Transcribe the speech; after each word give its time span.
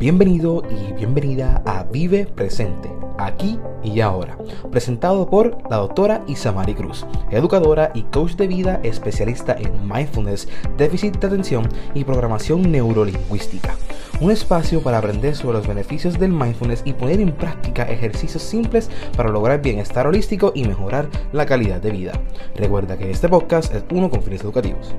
Bienvenido 0.00 0.62
y 0.70 0.94
bienvenida 0.94 1.62
a 1.66 1.84
Vive 1.84 2.24
Presente, 2.24 2.90
aquí 3.18 3.58
y 3.84 4.00
ahora, 4.00 4.38
presentado 4.70 5.28
por 5.28 5.58
la 5.70 5.76
doctora 5.76 6.24
Isamari 6.26 6.74
Cruz, 6.74 7.04
educadora 7.30 7.90
y 7.94 8.04
coach 8.04 8.32
de 8.36 8.46
vida 8.46 8.80
especialista 8.82 9.54
en 9.58 9.86
mindfulness, 9.86 10.48
déficit 10.78 11.18
de 11.18 11.26
atención 11.26 11.68
y 11.92 12.04
programación 12.04 12.72
neurolingüística. 12.72 13.76
Un 14.22 14.30
espacio 14.30 14.82
para 14.82 14.96
aprender 14.96 15.36
sobre 15.36 15.58
los 15.58 15.66
beneficios 15.66 16.18
del 16.18 16.32
mindfulness 16.32 16.80
y 16.86 16.94
poner 16.94 17.20
en 17.20 17.32
práctica 17.32 17.82
ejercicios 17.82 18.42
simples 18.42 18.88
para 19.14 19.28
lograr 19.28 19.60
bienestar 19.60 20.06
holístico 20.06 20.52
y 20.54 20.64
mejorar 20.64 21.10
la 21.32 21.44
calidad 21.44 21.82
de 21.82 21.90
vida. 21.90 22.12
Recuerda 22.56 22.96
que 22.96 23.10
este 23.10 23.28
podcast 23.28 23.74
es 23.74 23.84
uno 23.92 24.08
con 24.08 24.22
fines 24.22 24.40
educativos. 24.40 24.94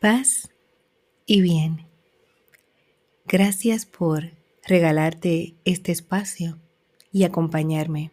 Paz 0.00 0.48
y 1.30 1.42
bien. 1.42 1.86
Gracias 3.24 3.86
por 3.86 4.32
regalarte 4.66 5.54
este 5.64 5.92
espacio 5.92 6.58
y 7.12 7.22
acompañarme 7.22 8.10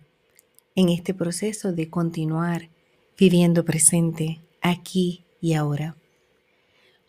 en 0.75 0.89
este 0.89 1.15
proceso 1.15 1.73
de 1.73 1.89
continuar 1.89 2.69
viviendo 3.17 3.65
presente 3.65 4.39
aquí 4.61 5.25
y 5.41 5.53
ahora. 5.53 5.97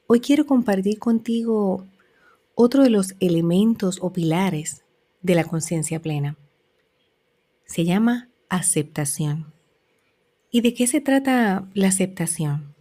Hoy 0.06 0.20
quiero 0.20 0.46
compartir 0.46 0.98
contigo 0.98 1.87
otro 2.54 2.84
de 2.84 2.88
los 2.88 3.15
elementos 3.20 3.98
o 4.01 4.10
pilares 4.10 4.84
de 5.20 5.34
la 5.34 5.45
conciencia 5.45 6.01
plena. 6.01 6.38
Se 7.66 7.84
llama 7.84 8.30
aceptación. 8.48 9.52
¿Y 10.51 10.62
de 10.62 10.73
qué 10.73 10.87
se 10.87 11.02
trata 11.02 11.68
la 11.74 11.88
aceptación? 11.88 12.74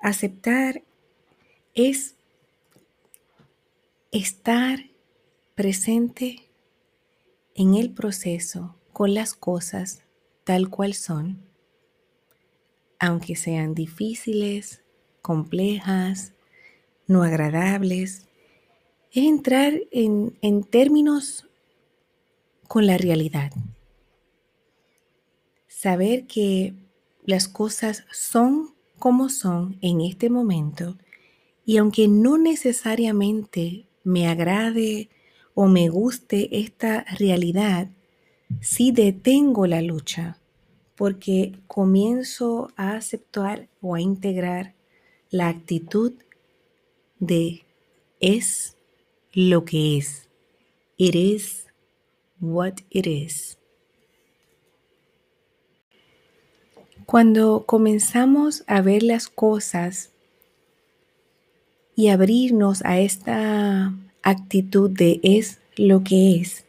Aceptar 0.00 0.82
es 1.72 2.15
estar 4.16 4.78
presente 5.54 6.48
en 7.54 7.74
el 7.74 7.92
proceso 7.92 8.76
con 8.94 9.12
las 9.12 9.34
cosas 9.34 10.02
tal 10.44 10.70
cual 10.70 10.94
son, 10.94 11.42
aunque 12.98 13.36
sean 13.36 13.74
difíciles, 13.74 14.82
complejas, 15.20 16.32
no 17.06 17.24
agradables, 17.24 18.26
es 19.12 19.24
entrar 19.24 19.74
en, 19.90 20.38
en 20.40 20.64
términos 20.64 21.46
con 22.68 22.86
la 22.86 22.96
realidad. 22.96 23.52
Saber 25.68 26.26
que 26.26 26.74
las 27.24 27.48
cosas 27.48 28.06
son 28.12 28.74
como 28.98 29.28
son 29.28 29.76
en 29.82 30.00
este 30.00 30.30
momento 30.30 30.96
y 31.66 31.76
aunque 31.76 32.08
no 32.08 32.38
necesariamente 32.38 33.85
me 34.06 34.28
agrade 34.28 35.10
o 35.54 35.66
me 35.66 35.88
guste 35.88 36.60
esta 36.60 37.04
realidad, 37.18 37.88
sí 38.60 38.92
detengo 38.92 39.66
la 39.66 39.82
lucha 39.82 40.38
porque 40.94 41.58
comienzo 41.66 42.72
a 42.76 42.94
aceptar 42.94 43.68
o 43.80 43.96
a 43.96 44.00
integrar 44.00 44.74
la 45.28 45.48
actitud 45.48 46.12
de 47.18 47.64
es 48.20 48.76
lo 49.32 49.64
que 49.64 49.98
es. 49.98 50.28
It 50.96 51.14
is 51.14 51.66
what 52.40 52.74
it 52.88 53.06
is. 53.06 53.58
Cuando 57.06 57.64
comenzamos 57.66 58.62
a 58.68 58.80
ver 58.82 59.02
las 59.02 59.28
cosas 59.28 60.12
y 61.96 62.08
abrirnos 62.08 62.84
a 62.84 63.00
esta 63.00 63.92
actitud 64.22 64.90
de 64.90 65.18
es 65.22 65.58
lo 65.76 66.04
que 66.04 66.36
es, 66.36 66.64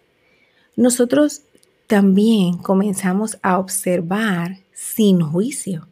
nosotros 0.75 1.41
también 1.85 2.57
comenzamos 2.57 3.37
a 3.41 3.59
observar 3.59 4.59
sin 4.73 5.21
juicio 5.21 5.87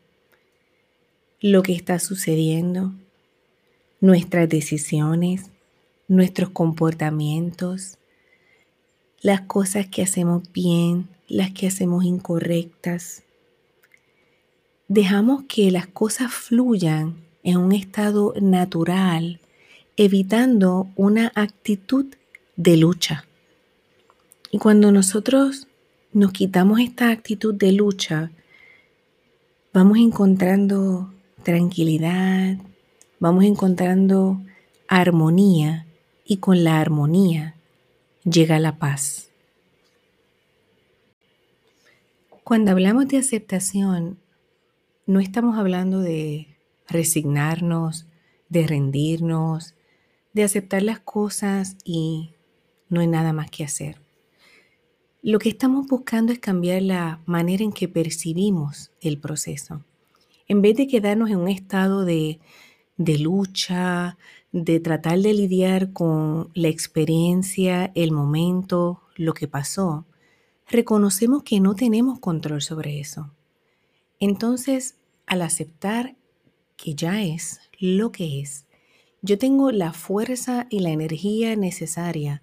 lo 1.42 1.64
que 1.64 1.74
está 1.74 2.00
sucediendo, 2.00 2.94
nuestras 4.00 4.48
decisiones, 4.50 5.52
nuestros 6.08 6.50
comportamientos, 6.50 7.98
las 9.22 9.42
cosas 9.42 9.88
que 9.88 10.04
hacemos 10.04 10.52
bien, 10.52 11.10
las 11.28 11.52
que 11.52 11.68
hacemos 11.68 12.04
incorrectas. 12.04 13.24
Dejamos 14.88 15.44
que 15.48 15.72
las 15.72 15.88
cosas 15.88 16.32
fluyan 16.32 17.25
en 17.46 17.58
un 17.58 17.72
estado 17.72 18.34
natural, 18.42 19.40
evitando 19.96 20.90
una 20.96 21.32
actitud 21.36 22.08
de 22.58 22.76
lucha. 22.76 23.26
Y 24.52 24.58
cuando 24.58 24.92
nosotros 24.92 25.68
nos 26.12 26.32
quitamos 26.32 26.80
esta 26.80 27.12
actitud 27.12 27.54
de 27.54 27.72
lucha, 27.72 28.32
vamos 29.72 30.00
encontrando 30.00 31.14
tranquilidad, 31.44 32.58
vamos 33.20 33.44
encontrando 33.44 34.42
armonía 34.88 35.86
y 36.26 36.38
con 36.38 36.64
la 36.64 36.82
armonía 36.82 37.56
llega 38.24 38.58
la 38.60 38.78
paz. 38.78 39.30
Cuando 42.44 42.72
hablamos 42.72 43.08
de 43.08 43.18
aceptación, 43.18 44.18
no 45.06 45.20
estamos 45.20 45.60
hablando 45.60 46.00
de 46.00 46.55
resignarnos, 46.88 48.08
de 48.50 48.68
rendirnos, 48.68 49.76
de 50.34 50.44
aceptar 50.44 50.82
las 50.84 51.00
cosas 51.00 51.78
y 51.84 52.34
no 52.90 53.02
hay 53.02 53.08
nada 53.08 53.34
más 53.34 53.50
que 53.50 53.64
hacer. 53.64 54.02
Lo 55.22 55.40
que 55.40 55.50
estamos 55.50 55.88
buscando 55.88 56.32
es 56.32 56.40
cambiar 56.40 56.84
la 56.84 57.22
manera 57.26 57.64
en 57.64 57.72
que 57.72 57.88
percibimos 57.88 58.92
el 59.02 59.20
proceso. 59.20 59.84
En 60.48 60.62
vez 60.62 60.78
de 60.78 60.88
quedarnos 60.88 61.32
en 61.32 61.38
un 61.38 61.48
estado 61.48 62.06
de, 62.06 62.40
de 62.98 63.18
lucha, 63.18 64.18
de 64.52 64.80
tratar 64.80 65.20
de 65.20 65.34
lidiar 65.34 65.94
con 65.94 66.52
la 66.54 66.68
experiencia, 66.68 67.92
el 67.96 68.12
momento, 68.12 69.02
lo 69.16 69.34
que 69.34 69.48
pasó, 69.48 70.06
reconocemos 70.68 71.44
que 71.44 71.60
no 71.60 71.76
tenemos 71.76 72.20
control 72.20 72.62
sobre 72.62 73.00
eso. 73.00 73.32
Entonces, 74.20 74.98
al 75.26 75.42
aceptar 75.42 76.16
que 76.76 76.96
ya 76.96 77.22
es 77.24 77.60
lo 77.80 78.12
que 78.12 78.42
es, 78.42 78.66
yo 79.22 79.38
tengo 79.38 79.72
la 79.72 79.92
fuerza 79.92 80.68
y 80.70 80.80
la 80.80 80.92
energía 80.92 81.56
necesaria 81.56 82.42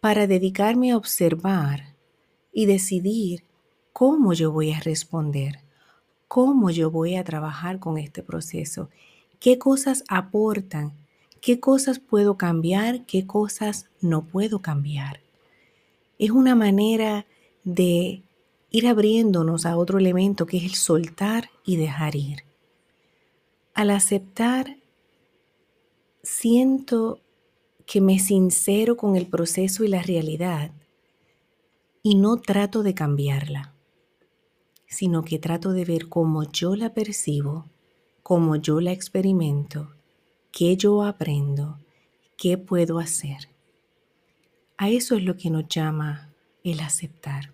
para 0.00 0.26
dedicarme 0.26 0.90
a 0.90 0.96
observar 0.96 1.94
y 2.52 2.66
decidir 2.66 3.44
cómo 3.92 4.32
yo 4.32 4.50
voy 4.50 4.72
a 4.72 4.80
responder, 4.80 5.60
cómo 6.26 6.70
yo 6.70 6.90
voy 6.90 7.16
a 7.16 7.24
trabajar 7.24 7.78
con 7.78 7.98
este 7.98 8.22
proceso, 8.22 8.88
qué 9.38 9.58
cosas 9.58 10.04
aportan, 10.08 10.92
qué 11.40 11.60
cosas 11.60 11.98
puedo 11.98 12.36
cambiar, 12.36 13.04
qué 13.06 13.26
cosas 13.26 13.86
no 14.00 14.22
puedo 14.24 14.60
cambiar. 14.60 15.20
Es 16.18 16.30
una 16.30 16.54
manera 16.54 17.26
de 17.64 18.22
ir 18.70 18.88
abriéndonos 18.88 19.66
a 19.66 19.76
otro 19.76 19.98
elemento 19.98 20.46
que 20.46 20.56
es 20.56 20.64
el 20.64 20.74
soltar 20.74 21.50
y 21.64 21.76
dejar 21.76 22.16
ir. 22.16 22.49
Al 23.74 23.90
aceptar, 23.90 24.76
siento 26.22 27.20
que 27.86 28.00
me 28.00 28.18
sincero 28.18 28.96
con 28.96 29.16
el 29.16 29.26
proceso 29.26 29.84
y 29.84 29.88
la 29.88 30.02
realidad 30.02 30.72
y 32.02 32.14
no 32.14 32.40
trato 32.40 32.82
de 32.82 32.94
cambiarla, 32.94 33.74
sino 34.86 35.22
que 35.22 35.38
trato 35.38 35.72
de 35.72 35.84
ver 35.84 36.08
cómo 36.08 36.44
yo 36.50 36.76
la 36.76 36.94
percibo, 36.94 37.66
cómo 38.22 38.56
yo 38.56 38.80
la 38.80 38.92
experimento, 38.92 39.92
qué 40.52 40.76
yo 40.76 41.02
aprendo, 41.02 41.78
qué 42.36 42.58
puedo 42.58 42.98
hacer. 42.98 43.48
A 44.76 44.88
eso 44.88 45.16
es 45.16 45.24
lo 45.24 45.36
que 45.36 45.50
nos 45.50 45.68
llama 45.68 46.32
el 46.64 46.80
aceptar. 46.80 47.52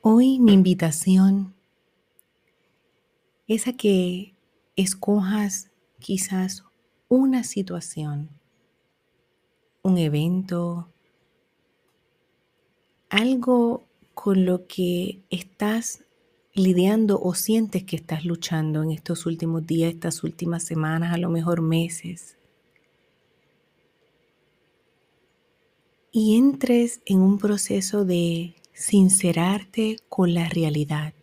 Hoy 0.00 0.38
mi 0.38 0.54
invitación 0.54 1.54
es 3.48 3.66
a 3.66 3.72
que 3.72 4.34
escojas 4.76 5.70
quizás 5.98 6.64
una 7.08 7.42
situación, 7.44 8.28
un 9.82 9.96
evento, 9.96 10.92
algo 13.08 13.86
con 14.12 14.44
lo 14.44 14.66
que 14.66 15.22
estás 15.30 16.04
lidiando 16.52 17.18
o 17.20 17.34
sientes 17.34 17.84
que 17.84 17.96
estás 17.96 18.26
luchando 18.26 18.82
en 18.82 18.90
estos 18.90 19.24
últimos 19.24 19.66
días, 19.66 19.94
estas 19.94 20.22
últimas 20.24 20.64
semanas, 20.64 21.14
a 21.14 21.18
lo 21.18 21.30
mejor 21.30 21.62
meses. 21.62 22.36
Y 26.12 26.36
entres 26.36 27.00
en 27.06 27.20
un 27.20 27.38
proceso 27.38 28.04
de 28.04 28.56
sincerarte 28.74 29.96
con 30.10 30.34
la 30.34 30.48
realidad 30.50 31.14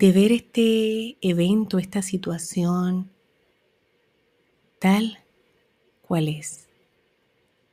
de 0.00 0.12
ver 0.12 0.32
este 0.32 1.18
evento, 1.20 1.78
esta 1.78 2.00
situación 2.00 3.10
tal 4.78 5.18
cual 6.00 6.26
es 6.28 6.68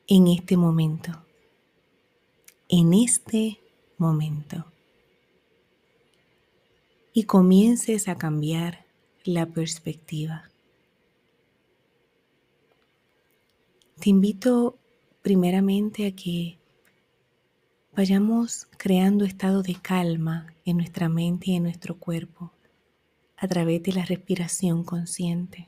en 0.07 0.27
este 0.27 0.57
momento, 0.57 1.23
en 2.67 2.93
este 2.93 3.61
momento. 3.97 4.65
Y 7.13 7.23
comiences 7.23 8.09
a 8.09 8.17
cambiar 8.17 8.85
la 9.23 9.45
perspectiva. 9.45 10.51
Te 14.01 14.09
invito 14.09 14.77
primeramente 15.21 16.05
a 16.07 16.11
que 16.11 16.59
vayamos 17.97 18.67
creando 18.77 19.25
estado 19.25 19.63
de 19.63 19.73
calma 19.73 20.53
en 20.65 20.77
nuestra 20.77 21.09
mente 21.09 21.49
y 21.49 21.55
en 21.55 21.63
nuestro 21.63 21.97
cuerpo 21.97 22.53
a 23.35 23.47
través 23.47 23.81
de 23.81 23.91
la 23.91 24.05
respiración 24.05 24.83
consciente. 24.83 25.67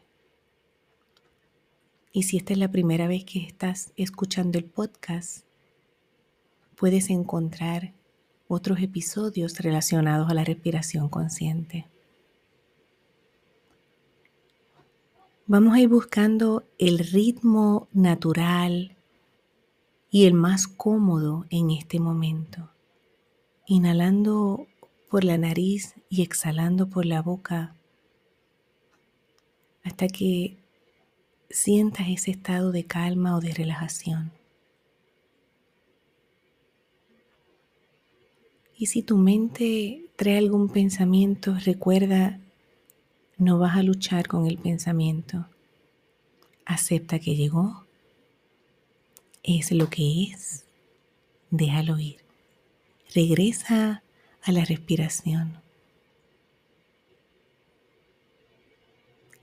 Y 2.12 2.24
si 2.24 2.38
esta 2.38 2.54
es 2.54 2.60
la 2.60 2.70
primera 2.70 3.08
vez 3.08 3.26
que 3.26 3.40
estás 3.40 3.94
escuchando 3.96 4.60
el 4.60 4.66
podcast, 4.66 5.44
puedes 6.76 7.10
encontrar 7.10 7.96
otros 8.48 8.80
episodios 8.80 9.58
relacionados 9.58 10.30
a 10.30 10.36
la 10.36 10.44
respiración 10.44 11.10
consciente. 11.10 11.88
Vamos 15.48 15.74
a 15.74 15.80
ir 15.80 15.90
buscando 15.90 16.64
el 16.78 17.00
ritmo 17.00 17.88
natural 17.92 18.99
y 20.10 20.26
el 20.26 20.34
más 20.34 20.68
cómodo 20.68 21.46
en 21.50 21.72
este 21.72 22.00
momento. 22.00 22.70
Inhalando 23.68 24.68
por 25.10 25.24
la 25.24 25.38
nariz 25.38 25.96
y 26.10 26.22
exhalando 26.22 26.90
por 26.90 27.06
la 27.06 27.22
boca 27.22 27.76
hasta 29.84 30.08
que 30.08 30.58
sientas 31.50 32.08
ese 32.10 32.32
estado 32.32 32.72
de 32.72 32.86
calma 32.86 33.36
o 33.36 33.40
de 33.40 33.54
relajación. 33.54 34.32
Y 38.78 38.86
si 38.86 39.04
tu 39.04 39.18
mente 39.18 40.10
trae 40.16 40.38
algún 40.38 40.70
pensamiento, 40.70 41.56
recuerda 41.66 42.40
no 43.38 43.58
vas 43.58 43.78
a 43.78 43.84
luchar 43.84 44.28
con 44.28 44.46
el 44.46 44.58
pensamiento. 44.58 45.48
Acepta 46.66 47.20
que 47.20 47.36
llegó. 47.36 47.89
Es 49.52 49.72
lo 49.72 49.90
que 49.90 50.26
es. 50.26 50.64
Déjalo 51.50 51.98
ir. 51.98 52.18
Regresa 53.16 54.04
a 54.44 54.52
la 54.52 54.64
respiración. 54.64 55.60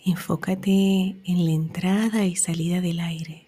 Enfócate 0.04 1.16
en 1.24 1.44
la 1.44 1.50
entrada 1.50 2.24
y 2.24 2.36
salida 2.36 2.80
del 2.80 3.00
aire. 3.00 3.46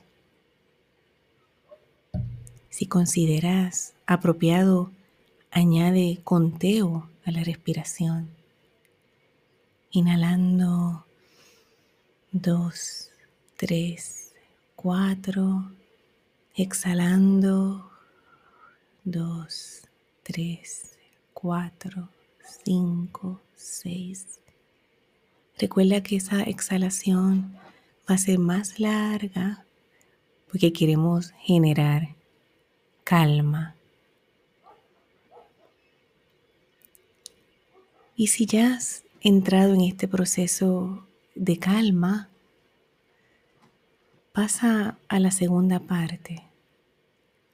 Si 2.70 2.86
consideras 2.86 3.94
apropiado, 4.04 4.90
añade 5.52 6.18
conteo 6.24 7.08
a 7.24 7.30
la 7.30 7.44
respiración. 7.44 8.30
Inhalando 9.92 11.06
dos, 12.32 13.12
tres, 13.56 14.32
cuatro. 14.74 15.70
Exhalando 16.60 17.88
dos, 19.04 19.82
tres, 20.24 20.98
cuatro, 21.32 22.08
cinco, 22.64 23.40
seis. 23.54 24.40
Recuerda 25.56 26.02
que 26.02 26.16
esa 26.16 26.42
exhalación 26.42 27.56
va 28.10 28.16
a 28.16 28.18
ser 28.18 28.40
más 28.40 28.80
larga 28.80 29.64
porque 30.50 30.72
queremos 30.72 31.30
generar 31.38 32.16
calma. 33.04 33.76
Y 38.16 38.26
si 38.26 38.46
ya 38.46 38.74
has 38.74 39.04
entrado 39.20 39.74
en 39.74 39.82
este 39.82 40.08
proceso 40.08 41.06
de 41.36 41.56
calma, 41.60 42.30
pasa 44.32 44.98
a 45.06 45.20
la 45.20 45.30
segunda 45.30 45.78
parte, 45.78 46.47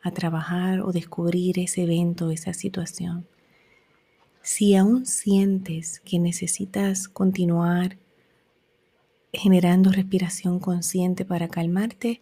a 0.04 0.10
trabajar 0.10 0.82
o 0.82 0.92
descubrir 0.92 1.58
ese 1.58 1.82
evento, 1.82 2.30
esa 2.30 2.52
situación. 2.52 3.26
Si 4.42 4.76
aún 4.76 5.06
sientes 5.06 6.00
que 6.00 6.18
necesitas 6.18 7.08
continuar 7.08 7.96
generando 9.32 9.90
respiración 9.90 10.60
consciente 10.60 11.24
para 11.24 11.48
calmarte, 11.48 12.20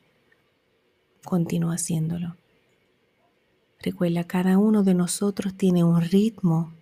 continúa 1.24 1.74
haciéndolo. 1.74 2.36
Recuerda, 3.80 4.22
cada 4.24 4.58
uno 4.58 4.84
de 4.84 4.94
nosotros 4.94 5.56
tiene 5.56 5.82
un 5.82 6.00
ritmo 6.00 6.72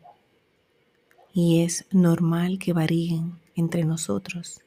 y 1.32 1.62
es 1.62 1.86
normal 1.90 2.58
que 2.58 2.74
varíen 2.74 3.38
entre 3.54 3.84
nosotros. 3.84 4.60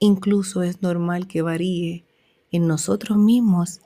Incluso 0.00 0.64
es 0.64 0.82
normal 0.82 1.28
que 1.28 1.42
varíe 1.42 2.04
en 2.50 2.66
nosotros 2.66 3.16
mismos 3.16 3.80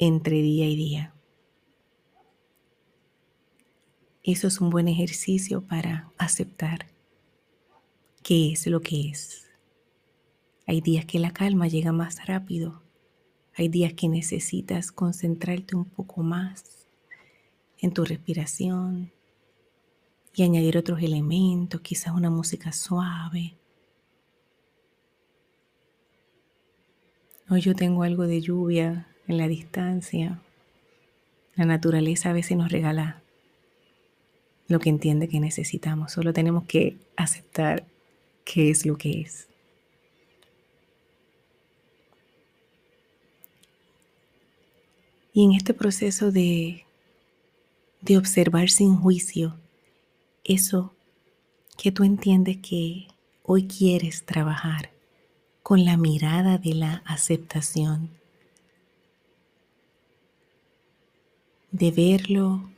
entre 0.00 0.42
día 0.42 0.68
y 0.68 0.74
día. 0.74 1.13
Eso 4.24 4.48
es 4.48 4.60
un 4.60 4.70
buen 4.70 4.88
ejercicio 4.88 5.60
para 5.60 6.10
aceptar 6.18 6.86
qué 8.22 8.52
es 8.52 8.66
lo 8.66 8.80
que 8.80 9.10
es. 9.10 9.46
Hay 10.66 10.80
días 10.80 11.04
que 11.04 11.18
la 11.18 11.30
calma 11.30 11.68
llega 11.68 11.92
más 11.92 12.26
rápido. 12.26 12.82
Hay 13.56 13.68
días 13.68 13.92
que 13.92 14.08
necesitas 14.08 14.90
concentrarte 14.90 15.76
un 15.76 15.84
poco 15.84 16.22
más 16.22 16.88
en 17.78 17.92
tu 17.92 18.04
respiración, 18.04 19.12
y 20.34 20.42
añadir 20.42 20.76
otros 20.76 21.00
elementos, 21.00 21.80
quizás 21.80 22.12
una 22.14 22.30
música 22.30 22.72
suave. 22.72 23.54
Hoy 27.48 27.60
yo 27.60 27.74
tengo 27.74 28.02
algo 28.02 28.26
de 28.26 28.40
lluvia 28.40 29.06
en 29.28 29.38
la 29.38 29.46
distancia. 29.46 30.40
La 31.54 31.66
naturaleza 31.66 32.30
a 32.30 32.32
veces 32.32 32.56
nos 32.56 32.72
regala 32.72 33.22
lo 34.68 34.80
que 34.80 34.88
entiende 34.88 35.28
que 35.28 35.40
necesitamos. 35.40 36.12
Solo 36.12 36.32
tenemos 36.32 36.64
que 36.64 36.96
aceptar 37.16 37.86
qué 38.44 38.70
es 38.70 38.86
lo 38.86 38.96
que 38.96 39.20
es. 39.22 39.48
Y 45.32 45.44
en 45.44 45.52
este 45.52 45.74
proceso 45.74 46.30
de, 46.30 46.84
de 48.00 48.16
observar 48.16 48.70
sin 48.70 48.96
juicio, 48.96 49.56
eso 50.44 50.94
que 51.76 51.90
tú 51.90 52.04
entiendes 52.04 52.58
que 52.58 53.08
hoy 53.42 53.66
quieres 53.66 54.24
trabajar 54.24 54.90
con 55.62 55.84
la 55.84 55.96
mirada 55.96 56.58
de 56.58 56.74
la 56.74 57.02
aceptación, 57.04 58.10
de 61.72 61.90
verlo 61.90 62.70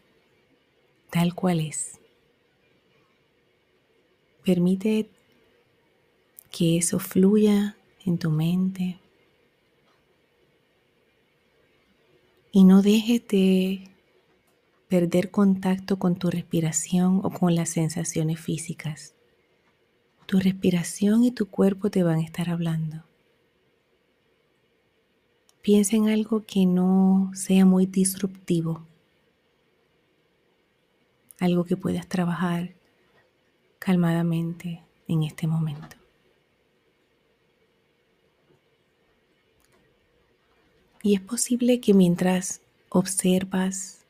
tal 1.17 1.35
cual 1.35 1.61
es. 1.61 1.99
Permite 4.45 5.09
que 6.51 6.77
eso 6.77 6.99
fluya 6.99 7.79
en 8.05 8.19
tu 8.19 8.31
mente 8.31 8.99
y 12.53 12.65
no 12.65 12.83
dejes 12.83 13.27
de 13.29 13.89
perder 14.89 15.31
contacto 15.31 15.99
con 15.99 16.17
tu 16.17 16.29
respiración 16.29 17.23
o 17.25 17.31
con 17.31 17.55
las 17.55 17.71
sensaciones 17.71 18.39
físicas. 18.39 19.15
Tu 20.27 20.39
respiración 20.39 21.25
y 21.25 21.31
tu 21.31 21.47
cuerpo 21.47 21.91
te 21.91 22.03
van 22.03 22.19
a 22.19 22.25
estar 22.25 22.51
hablando. 22.51 23.05
Piensa 25.63 25.97
en 25.97 26.11
algo 26.11 26.45
que 26.45 26.67
no 26.67 27.31
sea 27.33 27.65
muy 27.65 27.87
disruptivo, 27.87 28.87
algo 31.39 31.65
que 31.65 31.77
puedas 31.77 32.07
trabajar 32.09 32.75
calmadamente 33.79 34.83
en 35.09 35.23
este 35.23 35.47
momento. 35.47 35.97
Y 41.03 41.15
es 41.15 41.21
posible 41.21 41.81
que 41.81 41.95
mientras 41.95 42.61
observas 42.89 44.05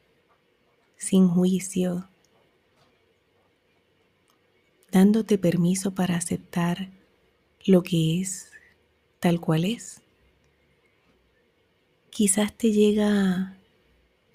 sin 0.96 1.28
juicio, 1.28 2.08
dándote 4.90 5.36
permiso 5.36 5.90
para 5.90 6.16
aceptar 6.16 6.88
lo 7.66 7.82
que 7.82 8.20
es 8.20 8.50
tal 9.20 9.40
cual 9.40 9.66
es. 9.66 10.00
Quizás 12.08 12.56
te 12.56 12.72
llega 12.72 13.58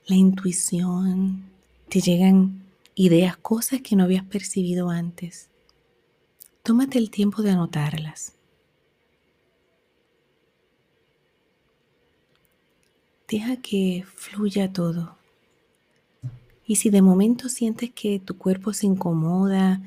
la 0.05 0.15
intuición, 0.15 1.49
te 1.89 1.99
llegan 1.99 2.61
ideas, 2.95 3.37
cosas 3.37 3.81
que 3.81 3.95
no 3.95 4.03
habías 4.03 4.25
percibido 4.25 4.89
antes. 4.89 5.49
tómate 6.63 6.99
el 6.99 7.09
tiempo 7.09 7.41
de 7.41 7.51
anotarlas. 7.51 8.35
Deja 13.27 13.55
que 13.57 14.03
fluya 14.05 14.71
todo. 14.71 15.17
Y 16.65 16.75
si 16.75 16.89
de 16.89 17.01
momento 17.01 17.49
sientes 17.49 17.91
que 17.91 18.19
tu 18.19 18.37
cuerpo 18.37 18.73
se 18.73 18.85
incomoda, 18.85 19.81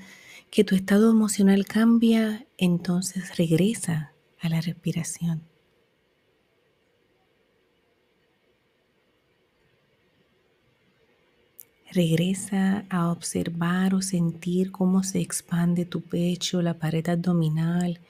que 0.50 0.64
tu 0.64 0.74
estado 0.74 1.10
emocional 1.10 1.66
cambia, 1.66 2.46
entonces 2.58 3.36
regresa 3.36 4.12
a 4.40 4.48
la 4.48 4.60
respiración. 4.60 5.53
Regresa 11.94 12.84
a 12.90 13.12
observar 13.12 13.94
o 13.94 14.02
sentir 14.02 14.72
cómo 14.72 15.04
se 15.04 15.20
expande 15.20 15.84
tu 15.84 16.00
pecho, 16.00 16.60
la 16.60 16.74
pared 16.74 17.08
abdominal, 17.08 18.00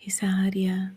esa 0.00 0.42
área 0.44 0.94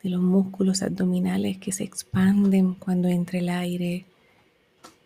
de 0.00 0.10
los 0.10 0.20
músculos 0.20 0.82
abdominales 0.82 1.58
que 1.58 1.72
se 1.72 1.82
expanden 1.82 2.74
cuando 2.74 3.08
entra 3.08 3.40
el 3.40 3.48
aire 3.48 4.06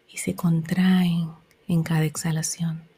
y 0.07 0.19
se 0.19 0.35
contraen 0.35 1.31
en 1.67 1.83
cada 1.83 2.05
exhalación. 2.05 2.94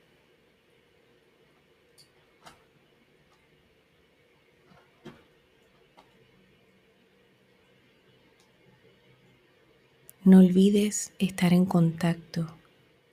No 10.26 10.40
olvides 10.40 11.12
estar 11.20 11.52
en 11.52 11.66
contacto 11.66 12.52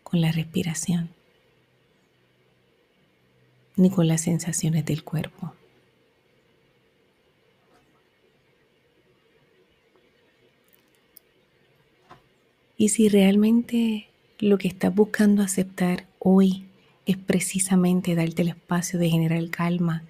con 0.01 0.19
la 0.19 0.31
respiración 0.31 1.11
ni 3.75 3.91
con 3.91 4.07
las 4.07 4.21
sensaciones 4.21 4.83
del 4.83 5.03
cuerpo. 5.03 5.53
Y 12.77 12.89
si 12.89 13.09
realmente 13.09 14.09
lo 14.39 14.57
que 14.57 14.69
estás 14.69 14.95
buscando 14.95 15.43
aceptar 15.43 16.07
hoy 16.17 16.65
es 17.05 17.17
precisamente 17.17 18.15
darte 18.15 18.41
el 18.41 18.47
espacio 18.47 18.97
de 18.97 19.11
generar 19.11 19.47
calma 19.51 20.01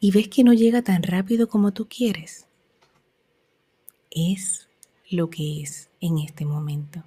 y 0.00 0.10
ves 0.10 0.26
que 0.26 0.42
no 0.42 0.52
llega 0.52 0.82
tan 0.82 1.04
rápido 1.04 1.48
como 1.48 1.72
tú 1.72 1.86
quieres, 1.88 2.44
es 4.10 4.67
lo 5.10 5.30
que 5.30 5.62
es 5.62 5.90
en 6.00 6.18
este 6.18 6.44
momento. 6.44 7.02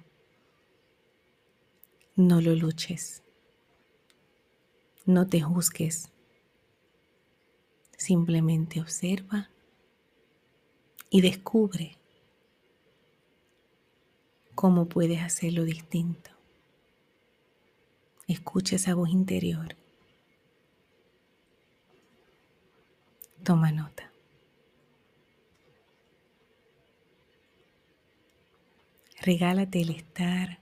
No 2.16 2.40
lo 2.40 2.54
luches. 2.54 3.22
No 5.06 5.26
te 5.26 5.40
juzgues. 5.40 6.10
Simplemente 7.96 8.80
observa 8.80 9.50
y 11.10 11.20
descubre 11.20 11.96
cómo 14.54 14.88
puedes 14.88 15.20
hacerlo 15.22 15.64
distinto. 15.64 16.30
Escucha 18.26 18.76
esa 18.76 18.94
voz 18.94 19.10
interior. 19.10 19.76
Toma 23.44 23.70
nota. 23.72 24.11
Regálate 29.24 29.80
el 29.80 29.90
estar 29.90 30.58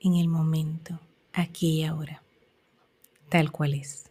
en 0.00 0.14
el 0.16 0.26
momento, 0.26 0.98
aquí 1.32 1.78
y 1.78 1.84
ahora, 1.84 2.24
tal 3.28 3.52
cual 3.52 3.74
es. 3.74 4.10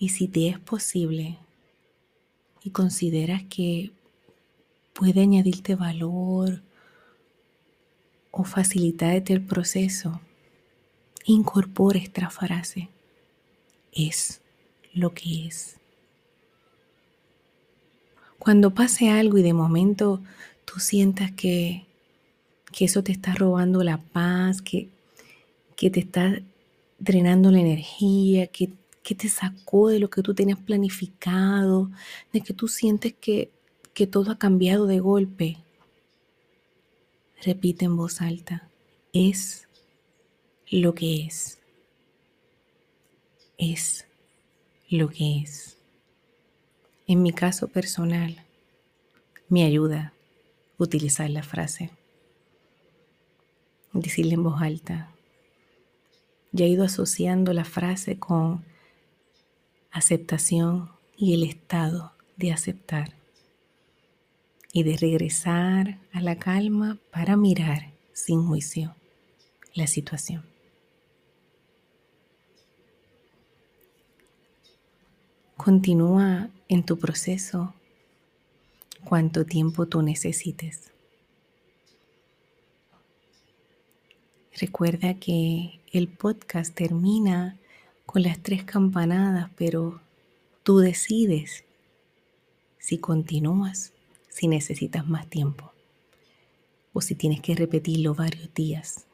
Y 0.00 0.08
si 0.08 0.26
te 0.26 0.48
es 0.48 0.58
posible 0.58 1.38
y 2.64 2.70
consideras 2.70 3.44
que 3.44 3.92
puede 4.94 5.20
añadirte 5.20 5.76
valor 5.76 6.62
o 8.32 8.42
facilitarte 8.42 9.34
el 9.34 9.46
proceso, 9.46 10.20
incorpora 11.26 12.00
esta 12.00 12.28
frase. 12.28 12.88
Es 13.92 14.40
lo 14.92 15.14
que 15.14 15.46
es. 15.46 15.78
Cuando 18.42 18.74
pase 18.74 19.08
algo 19.08 19.38
y 19.38 19.42
de 19.44 19.52
momento 19.52 20.20
tú 20.64 20.80
sientas 20.80 21.30
que, 21.30 21.86
que 22.72 22.86
eso 22.86 23.04
te 23.04 23.12
está 23.12 23.34
robando 23.34 23.84
la 23.84 23.98
paz, 23.98 24.60
que, 24.60 24.88
que 25.76 25.90
te 25.90 26.00
está 26.00 26.42
drenando 26.98 27.52
la 27.52 27.60
energía, 27.60 28.48
que, 28.48 28.70
que 29.04 29.14
te 29.14 29.28
sacó 29.28 29.90
de 29.90 30.00
lo 30.00 30.10
que 30.10 30.22
tú 30.22 30.34
tenías 30.34 30.58
planificado, 30.58 31.88
de 32.32 32.40
que 32.40 32.52
tú 32.52 32.66
sientes 32.66 33.14
que, 33.14 33.52
que 33.94 34.08
todo 34.08 34.32
ha 34.32 34.38
cambiado 34.38 34.88
de 34.88 34.98
golpe, 34.98 35.58
repite 37.44 37.84
en 37.84 37.96
voz 37.96 38.20
alta, 38.20 38.68
es 39.12 39.68
lo 40.68 40.96
que 40.96 41.26
es. 41.26 41.60
Es 43.56 44.04
lo 44.88 45.08
que 45.10 45.42
es. 45.42 45.76
En 47.06 47.22
mi 47.22 47.32
caso 47.32 47.68
personal, 47.68 48.44
me 49.48 49.64
ayuda 49.64 50.12
utilizar 50.78 51.28
la 51.30 51.42
frase, 51.42 51.90
decirle 53.92 54.34
en 54.34 54.42
voz 54.42 54.62
alta. 54.62 55.10
Ya 56.52 56.66
he 56.66 56.68
ido 56.68 56.84
asociando 56.84 57.52
la 57.52 57.64
frase 57.64 58.18
con 58.18 58.64
aceptación 59.90 60.90
y 61.16 61.34
el 61.34 61.44
estado 61.44 62.12
de 62.36 62.52
aceptar 62.52 63.14
y 64.72 64.84
de 64.84 64.96
regresar 64.96 65.98
a 66.12 66.20
la 66.20 66.36
calma 66.38 66.98
para 67.10 67.36
mirar 67.36 67.92
sin 68.12 68.46
juicio 68.46 68.94
la 69.74 69.86
situación. 69.86 70.51
Continúa 75.64 76.50
en 76.68 76.84
tu 76.84 76.98
proceso 76.98 77.72
cuánto 79.04 79.46
tiempo 79.46 79.86
tú 79.86 80.02
necesites. 80.02 80.90
Recuerda 84.58 85.14
que 85.20 85.78
el 85.92 86.08
podcast 86.08 86.74
termina 86.74 87.60
con 88.06 88.24
las 88.24 88.42
tres 88.42 88.64
campanadas, 88.64 89.50
pero 89.54 90.00
tú 90.64 90.78
decides 90.78 91.62
si 92.80 92.98
continúas, 92.98 93.92
si 94.30 94.48
necesitas 94.48 95.06
más 95.06 95.30
tiempo 95.30 95.72
o 96.92 97.00
si 97.00 97.14
tienes 97.14 97.40
que 97.40 97.54
repetirlo 97.54 98.16
varios 98.16 98.52
días. 98.52 99.06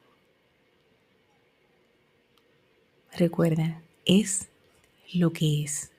Recuerda, 3.12 3.82
es 4.06 4.48
lo 5.12 5.30
que 5.34 5.64
es 5.64 5.92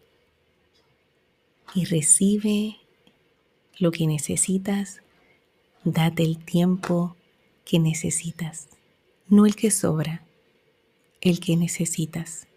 y 1.73 1.85
recibe 1.85 2.77
lo 3.77 3.91
que 3.91 4.07
necesitas, 4.07 5.01
date 5.83 6.23
el 6.23 6.43
tiempo 6.43 7.15
que 7.65 7.79
necesitas, 7.79 8.67
no 9.27 9.45
el 9.45 9.55
que 9.55 9.71
sobra, 9.71 10.25
el 11.21 11.39
que 11.39 11.55
necesitas. 11.55 12.48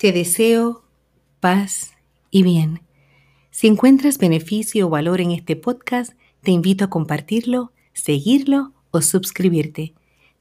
Te 0.00 0.12
deseo 0.12 0.82
paz 1.40 1.92
y 2.30 2.42
bien. 2.42 2.80
Si 3.50 3.66
encuentras 3.66 4.16
beneficio 4.16 4.86
o 4.86 4.88
valor 4.88 5.20
en 5.20 5.30
este 5.30 5.56
podcast, 5.56 6.14
te 6.40 6.52
invito 6.52 6.86
a 6.86 6.88
compartirlo, 6.88 7.72
seguirlo 7.92 8.72
o 8.92 9.02
suscribirte. 9.02 9.92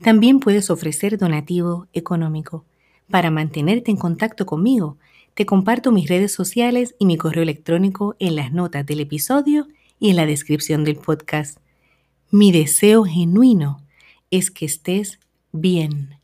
También 0.01 0.39
puedes 0.39 0.69
ofrecer 0.69 1.17
donativo 1.17 1.87
económico. 1.91 2.63
Para 3.11 3.31
mantenerte 3.31 3.91
en 3.91 3.97
contacto 3.97 4.45
conmigo, 4.45 4.97
te 5.33 5.45
comparto 5.45 5.91
mis 5.91 6.07
redes 6.07 6.31
sociales 6.31 6.95
y 6.97 7.05
mi 7.05 7.17
correo 7.17 7.43
electrónico 7.43 8.15
en 8.17 8.37
las 8.37 8.53
notas 8.53 8.85
del 8.85 9.01
episodio 9.01 9.67
y 9.99 10.09
en 10.09 10.15
la 10.15 10.25
descripción 10.25 10.85
del 10.85 10.95
podcast. 10.95 11.59
Mi 12.31 12.53
deseo 12.53 13.03
genuino 13.03 13.85
es 14.31 14.51
que 14.51 14.65
estés 14.65 15.19
bien. 15.51 16.18